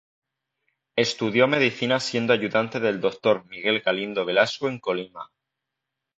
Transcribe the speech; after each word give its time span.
Estudió 0.95 1.47
medicina 1.47 1.99
siendo 1.99 2.33
ayudante 2.33 2.79
del 2.79 2.99
doctor 2.99 3.45
Miguel 3.45 3.81
Galindo 3.81 4.25
Velasco 4.25 4.67
en 4.67 4.79
Colima. 4.79 5.29